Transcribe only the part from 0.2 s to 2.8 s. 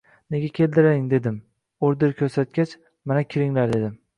nega keldilaring dedim, order ko‘rsatgach,